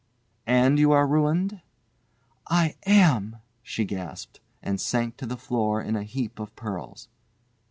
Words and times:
"And 0.47 0.79
you 0.79 0.91
are 0.93 1.05
ruined?" 1.05 1.61
"I 2.49 2.75
am," 2.87 3.37
she 3.61 3.85
gasped, 3.85 4.39
and 4.63 4.81
sank 4.81 5.15
to 5.17 5.27
the 5.27 5.37
floor 5.37 5.79
in 5.79 5.95
a 5.95 6.01
heap 6.01 6.39
of 6.39 6.55
pearls. 6.55 7.07